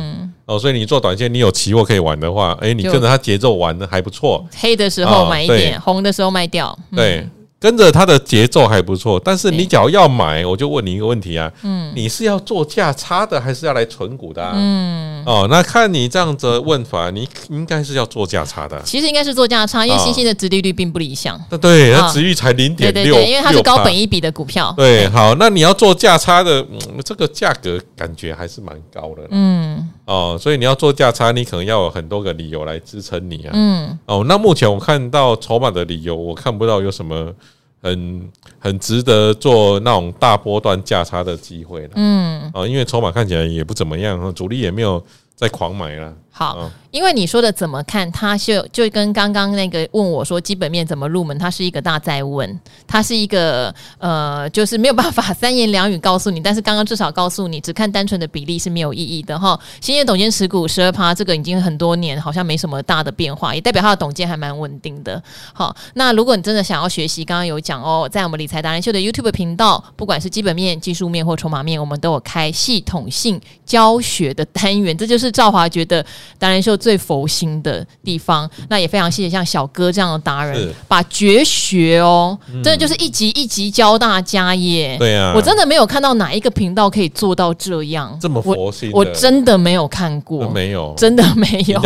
[0.46, 7.26] 哦，所以你做短线，你有期货可以玩的话，哎，你跟着它节奏玩的还不错，黑的时候买一点，红的时候卖掉，对。
[7.62, 14.42] 跟着它的节奏还不错，但是你只要要买，我就问你一个问题啊，嗯，你是要做价差的，还是要来存股的？
[14.42, 18.82] 啊嗯，哦，那看你这样子问法，你应该是要做价差的。
[18.82, 21.40] 其实应该是做价差，因为新兴的殖利率并不理想。
[21.60, 24.74] 对，它殖率才零点六，因为它是高本益比的股票。
[24.76, 26.66] 对，好，那你要做价差的，
[27.04, 29.22] 这个价格感觉还是蛮高的。
[29.30, 33.50] 嗯，哦，所以你要做价差，你可能要有很多个理由来支撑你啊。
[33.52, 37.32] 嗯，哦，那目前我看到筹码的理由，我看不到有什么。
[37.82, 46.14] 很很值得做那种大波段价差的机会了，嗯，啊，因为筹码看起来也不怎么样，主力也没有在狂买了。
[46.34, 56.40] 好，因为你说的怎么看，他就就跟刚刚那个问我说基本面怎么入门，它是一个大在问，它是一个呃，就是没有办法三言两语告诉你。
[56.40, 59.60] 但是刚刚至少告诉你，只看单纯的比例是没有意义的哈。
[59.82, 65.22] 兴业董监持股十二趴，这个已经很多年，好像没什么大的变化，也代表他的董监还蛮稳定的。
[65.52, 76.04] 好，那如果你真的想要学习，刚刚有讲哦，在我们理财达人秀的 YouTube 频道，不管是基本面、技术面或筹码面，我们都有开系统性教学的单元，这就是赵华觉得。
[76.38, 84.96] 达人秀最佛心的地方，那也非常谢谢像小哥这样的达人，把绝学哦，真的就是一集一集教大家耶。
[84.98, 91.80] 对啊，我真的没有看到哪一个频道可以做到这样，这么佛心我，我真的没有看过，没有，真的没有。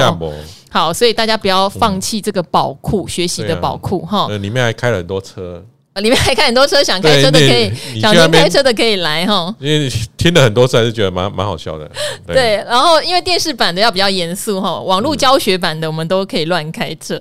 [0.71, 4.29] 好，所以大家不要放弃这个宝库，学习的宝库哈。
[4.39, 5.65] 里面还开了很多车。
[6.01, 9.55] 里面还开很多车，想开车的可以，想听开车的可以来哈。
[9.59, 11.91] 因为听了很多次，还是觉得蛮蛮好笑的。
[12.27, 17.21] 对，对，然后因为电视版的要比较严肃哈，网络教学版的我们都可以乱开车。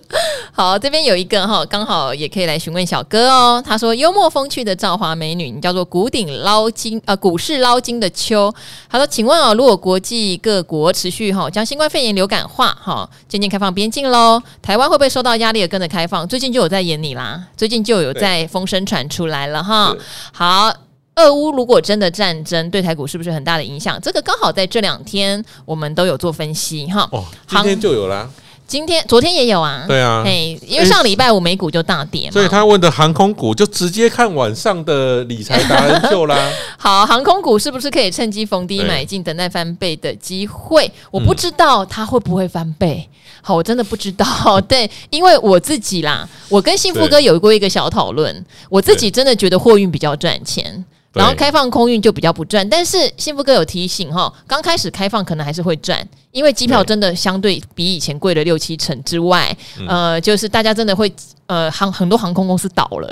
[0.57, 3.63] 好，这边有一个哈，刚好也可以来询问小哥哦。
[3.65, 8.53] 他说幽默风趣的赵华美女，你叫做古顶捞金呃股市捞金的秋。
[8.89, 16.27] 他说，请问哦，如果国际各国持续哈将新冠肺炎流感化哈，渐渐开放边境喽，台湾会不会受到压力而跟着开放？
[16.27, 18.65] 最近就有在演你啦，最近就有在风。
[18.65, 19.95] 声传出来了哈，
[20.33, 20.73] 好，
[21.17, 24.01] 俄乌如果真的战争对台股是不是很大的影响？
[24.01, 27.07] 这个刚好在这两天我们都有做分析哈。
[27.11, 28.27] 哦，今天就有啦，
[28.67, 29.85] 今天、昨天也有啊。
[29.87, 36.51] 对啊，哎，因为上礼拜五美股就大跌嘛，所以他问的航空股就直接看晚上的理财达人秀啦。
[36.77, 40.91] 好，航空股是不是可以趁机逢低买进，等待翻倍的机会？
[41.11, 43.07] 我不知道它会不会翻倍。
[43.41, 44.25] 好，我真的不知道。
[44.67, 48.45] 对，因为我自己啦，我跟幸福哥有过一个小讨论。
[48.69, 50.83] 我自己真的觉得货运比较赚钱，
[51.15, 52.67] 然后开放空运就比较不赚。
[52.69, 59.55] 但是幸福哥有提醒哈，刚开始开放可能还是会赚，因为机票真的相对比以前贵了六七成之外，
[59.87, 61.11] 呃，就是大家真的会
[61.47, 63.09] 呃航很多航空公司倒了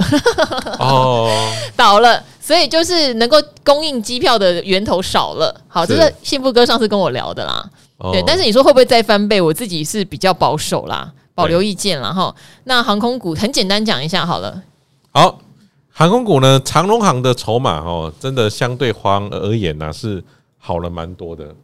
[0.79, 1.31] 哦，
[1.75, 5.55] 倒了，所以就是能够供应机票的源头少了。
[5.67, 7.69] 好，这是幸福哥上次跟我聊的啦。
[8.11, 9.39] 对，但是你说会不会再翻倍？
[9.39, 12.35] 我自己是比较保守啦，保留意见了哈。
[12.65, 14.61] 那航空股很简单讲一下好了。
[15.11, 15.39] 好，
[15.93, 20.21] 航空股呢，长荣航的筹码哦，真的相对华航而言呢是
[20.57, 21.55] 好了蛮多的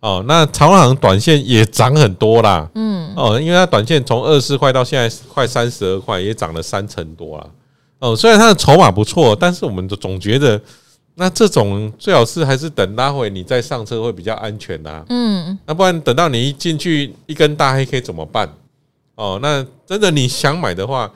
[0.00, 0.24] 哦。
[0.26, 7.46] 那长龙航短线也涨很多啦，嗯哦，因为它短线从二十四块到现在快三十二块，也涨了三成多啦。
[8.00, 8.16] 哦。
[8.16, 10.60] 虽然它的筹码不错，但是我们总觉得。
[11.20, 15.04] 那这种最好是还是等拉回你再上车会比较安全呐。
[15.08, 18.48] 嗯，那不然等到你一进去一根大黑 K 怎么办？
[19.16, 21.10] 哦，那真的你想买的话，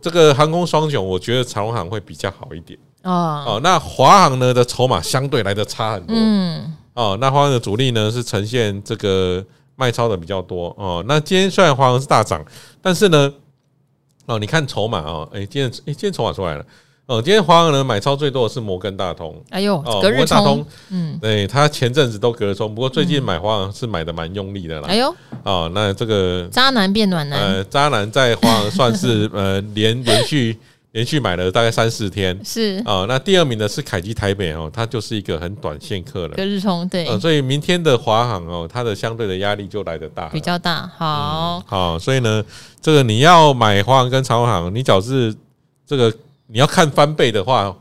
[0.00, 2.78] 这个航空双雄，我觉得长荣航会比较好一点。
[3.02, 6.14] 哦，哦，那华航呢的筹码相对来的差很多。
[6.16, 9.44] 嗯，哦，那华航的主力呢是呈现这个
[9.76, 10.74] 卖超的比较多。
[10.78, 12.44] 哦，那今天虽然华航是大涨，
[12.82, 13.32] 但是呢，
[14.26, 16.64] 哦，你看筹码啊，哎，今天哎，今天筹码出来了。
[17.10, 19.34] 哦，今天华航呢买超最多的是摩根大通。
[19.50, 24.86] 哎呦，哦，隔日冲，嗯，对，他前阵子都隔日冲，不过最近买华航是买的蛮用力的啦。
[24.86, 30.56] 哎呦，哦，那这个渣男变暖男，呃，渣男在华航算是 呃连连续
[30.92, 32.40] 连续买了大概三四天。
[32.44, 36.36] 是哦，那第二名的是凯基台北哦，它就是一个很短线客了。
[36.36, 40.88] 隔日冲，对，呃，所以明天的华航哦，它的相对的压力就来得大，比较大。
[40.96, 42.44] 好，嗯，好，所以呢，
[42.80, 45.34] 这个你要买华航跟长荣航，你只要是
[45.84, 46.14] 这个。
[46.52, 47.76] 你要看翻倍的话，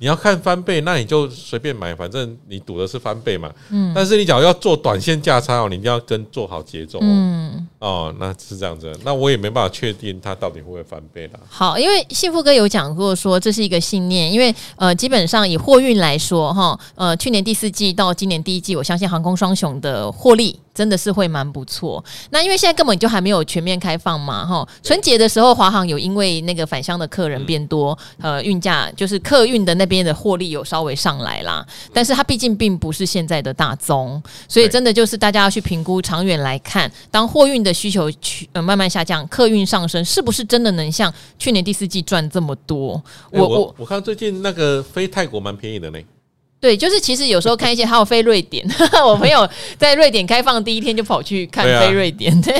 [0.00, 3.52] 你要看翻倍，那你就随便买，反正你赌的是翻倍嘛。
[3.68, 3.92] 嗯。
[3.94, 6.98] 但是你假如要做短线价差哦，你一定要跟做好节奏。
[7.02, 7.68] 嗯。
[7.78, 8.90] 哦，那是这样子。
[9.04, 11.40] 那我也没办法确定它到底会不会翻倍啦。
[11.48, 20.58] 好，因为幸福哥有讲过说这是一个信念，因为呃，基本上以货运来说哈，呃，去年第四季到今年第一季，我相信航空双雄的获利。
[20.72, 22.02] 真的是会蛮不错。
[22.30, 24.66] 那因为现在根本就还没有全面开放嘛，哈。
[24.82, 31.66] 春节的时候，华航有因为那个返乡的客人变多，呃，运价就是客运的那边的获利有稍微上来啦。
[31.92, 43.02] 但是它毕竟并不是现在的大宗，所以真的就是大家要去评估长远来看，当货运的需求去呃慢慢下降，客运上升，是不是真的能像去年第四季赚这么多？
[43.32, 45.98] 我我我看最近那个飞泰国蛮便宜的呢。
[46.60, 48.62] 对，就是其实有时候看一些， 还有飞瑞典，
[49.02, 52.38] 我朋友在瑞典开放第一天就跑去看飞瑞典。
[52.42, 52.54] 对，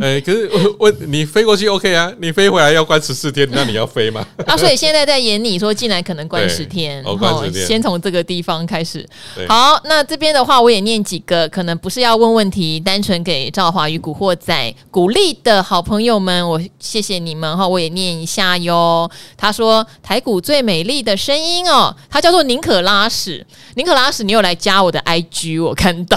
[0.00, 4.26] 哎，可是我我你飞过去 OK 啊，你飞回来要关十四天，那你要飞吗？
[4.46, 7.16] 啊，所以现在在演你说进来可能关十天，哦，
[7.54, 9.08] 先从这个地方开始。
[9.46, 19.08] 好，那这边的话我也念几个，可能不是要问问题，单纯给赵华与古惑仔鼓励的好朋友们，我谢谢你们哈，我也念一下哟。
[19.36, 23.35] 他说台股最美丽的声音哦，他叫做宁可拉屎。
[23.74, 26.16] 宁可拉屎，你有来加我的 IG，我看到，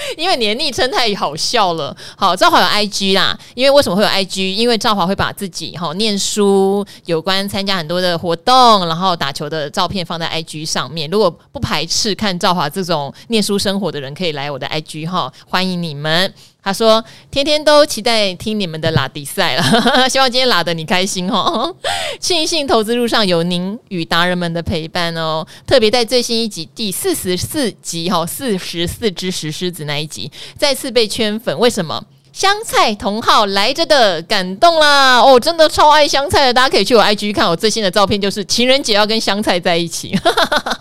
[0.16, 1.96] 因为你的昵称太好笑了。
[2.16, 4.54] 好，赵华有 IG 啦，因为为什么会有 IG？
[4.54, 11.10] 因为赵华会把自己哈念书、有关参加很多的活动，然后打球的照片放在 IG 上面。
[11.10, 16.32] 如果不排斥看赵华这种念书生活的人，可以来我的 IG 哈，欢迎你们。
[16.62, 19.64] 他说：“天天都期待听你们的拉迪赛了，
[20.10, 21.74] 希望今天拉得你开心哦。
[22.20, 25.42] 庆幸投资路上有您与达人们的陪伴哦。
[25.66, 31.58] 特别在最新一集第四十四集哈，四十四只石狮子那一集，再次被圈粉。
[31.58, 32.00] 为什么？
[32.32, 35.18] 香菜同号来着的，感动啦！
[35.18, 40.16] 哦，真的超爱香菜的，大家可以去我 IG 看我最新的照片，就是情人节要跟香菜在一起。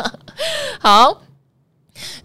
[0.80, 1.22] 好。”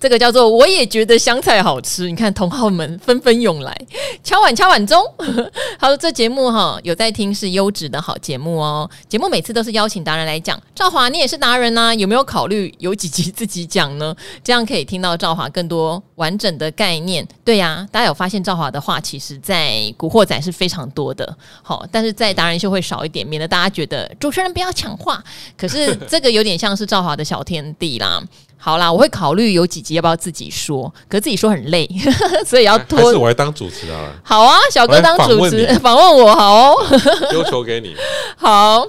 [0.00, 3.76] 这个叫做我也觉得香菜好吃，你看同好们纷纷涌来，
[4.22, 5.02] 敲碗敲碗中。
[5.78, 8.88] 他说这节目哈有在听，是优质的好节目哦。
[9.08, 14.14] 节目每次都是邀请达人来讲，赵华你也是达人呐、有没有考虑有几集自己讲呢？
[14.42, 17.26] 这样可以听到赵华更多完整的概念。
[17.44, 25.22] 对呀、大家有发现赵华的话，其实在古惑仔是非常多的，好，但是在达人秀会少一点，免得大家觉得主持人不要抢话。
[25.56, 28.22] 可是这个有点像是赵华的小天地啦。
[28.64, 31.86] 好啦，我会考虑有几集要不要自己说，可自己说很累，
[32.46, 32.98] 所以要拖。
[32.98, 34.10] 还是我来当主持啊？
[34.22, 36.86] 好啊，小哥当主持，访问，问我好哦。
[37.28, 37.94] 丢球给你。
[38.38, 38.86] 好，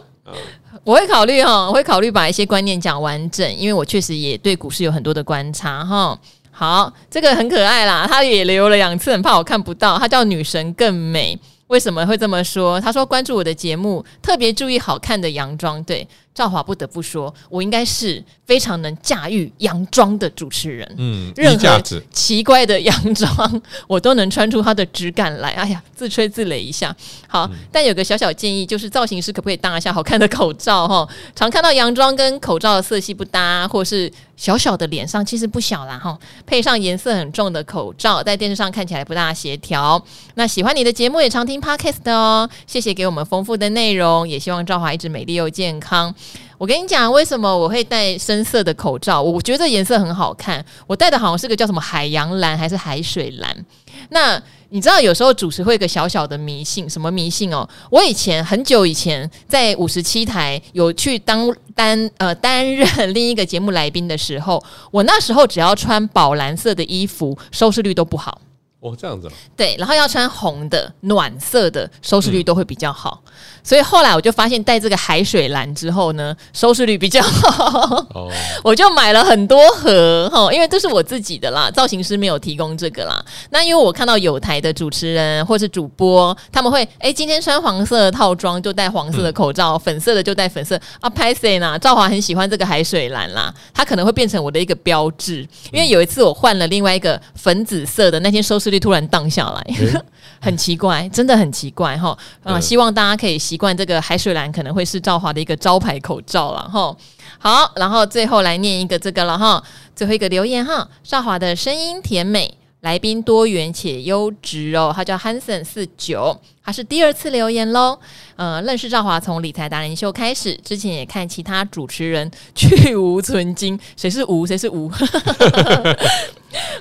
[0.86, 6.18] 我会考虑哈，我会考虑把一些观念讲完整，因为我确实也对股市有很多的观察哈。
[6.52, 10.00] 好，这个很可爱啦，他也留了两次，很怕我看不到。
[10.00, 12.80] 他叫女神更美，为什么会这么说？
[12.80, 16.08] 他说关注我的节目，特别注意好看的洋装，对。
[16.36, 20.96] 赵华不得不说，我应该是非常能驾驭洋装的主持人。
[20.98, 21.82] 嗯，任何
[22.12, 25.52] 奇怪的洋装，我都能穿出它的质感来。
[25.52, 26.94] 哎呀，自吹自擂一下。
[27.26, 30.86] 好，嗯、但有个小小建议，就是造型师可不可以搭一下好看的口罩？
[30.86, 35.98] 哈，常看到洋装跟口罩的色系不搭，或是小小的脸上其实不小啦。
[35.98, 40.04] 哈，配上颜色很重的口罩，在电视上看起来不大协调。
[40.34, 42.50] 那喜欢你的节目，也常听 Podcast 的哦。
[42.68, 46.14] 谢谢给我们丰富的内容，也希望赵华一直美丽又健康。
[46.58, 49.22] 我跟你讲，为什么我会戴深色的口罩？
[49.22, 50.64] 我觉得这颜色很好看。
[50.88, 53.66] 我戴的好像是个叫什么海洋蓝还是海水蓝？
[54.10, 57.68] 那你知道有时候主持会有个小小的迷信，什么迷信哦？
[57.90, 68.40] 我以前很久以前在五十七台有去当担呃担任另一个节目来宾的时候，我那时候只要穿宝蓝色的衣服，收视率都不好。
[68.86, 69.34] 哦，这样子、啊。
[69.58, 73.20] 对，然后要穿红的、暖色的，收视率都会比较好。
[73.26, 73.32] 嗯、
[73.64, 78.06] 所以后来我就发现，戴这个海水蓝之后呢，收视率比较好。
[78.14, 78.32] 哦，
[78.64, 83.20] 我就买了很多盒哈，因为这是我自己的啦，造型师没有提供这个啦。
[83.50, 91.10] 那因为我看到有台的主持人或是主播，他们会哎，今天穿黄色的套装就戴黄色的口罩，嗯、粉色的就戴粉色啊。
[91.10, 91.80] 拍谢呢？
[91.80, 95.48] 赵华很喜欢这个海水蓝啦，他可能会变成我的一个标志。
[95.72, 98.75] 因为有一次我换了另外一个粉紫色的，那天收视率。
[98.80, 100.04] 突然荡下来，欸、
[100.42, 102.18] 很奇怪，真的很奇怪哈。
[102.44, 106.96] 啊，希望大家可以习惯这个海水蓝，可能会是赵华的一个招牌口罩了哈。
[107.38, 109.62] 好，然后最后来念一个这个了哈，
[109.96, 110.88] 最后一个留言哈。
[111.04, 114.94] 赵华的声音甜美，来宾多元且优质哦。
[114.96, 117.98] 他叫 Hanson 四九，他是第二次留言喽。
[118.36, 124.92] 呃，认识赵华从理财达人秀开始，之前也看其他主持人去芜存菁， 谁是吴，谁是吴。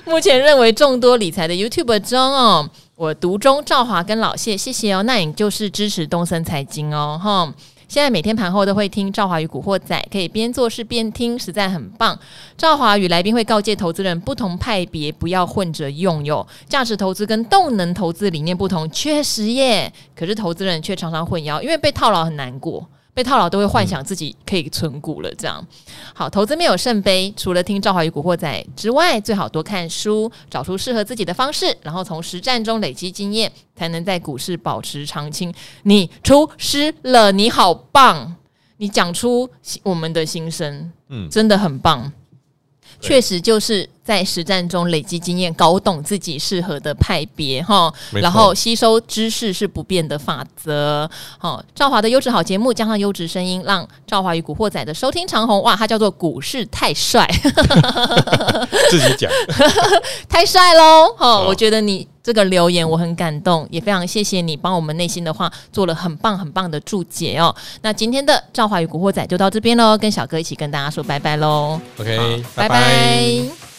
[0.05, 5.01] 目前认为众多理财的 YouTube 中哦，我独钟赵华跟老谢，谢谢哦。
[5.01, 7.51] 那你就是支持东森财经哦，哈。
[7.87, 12.17] 现在每天盘后都会听赵华与古惑仔，可以边做事边听，实在很棒。
[12.57, 19.91] 赵华与来宾会告诫投资人不同派别不要混着用哟，价值投资跟动能投资理念不同，确实耶。
[20.15, 22.87] 可是投资人却常常混淆，因为被套牢很难过。
[23.15, 25.65] 被套牢都会幻想自己可以存股了，这样
[26.13, 26.29] 好。
[26.29, 35.53] 投资没有圣杯，除了听赵华与古惑仔之外，最好多看书，找出适合自己的方式，然后从实战中累积经验，才能在股市保持长青。
[35.83, 38.35] 你出师了，你好棒！
[38.77, 39.49] 你讲出
[39.83, 42.11] 我们的心声，嗯，真的很棒。
[42.99, 51.09] 确实就是在实战中累积经验，搞懂自己适合的派别哈，然后吸收知识是不变的法则。
[51.39, 55.61] 好，赵华的优质好节目加上优质声音，让赵华与古惑仔的收听长虹。
[55.63, 57.27] 哇，他叫做股市太帅，
[58.91, 59.29] 自己讲
[60.29, 61.13] 太帅喽！
[61.17, 62.07] 哈，我觉得你。
[62.25, 67.55] 这个留言我很感动，也非常谢谢你帮我们内心的话做了很棒很棒的注解哦。
[67.83, 71.79] 那今天的赵华与古惑仔就到这边喽，跟小哥一起跟大家说拜拜喽。
[71.99, 72.69] OK，拜拜。
[72.69, 73.74] 拜拜。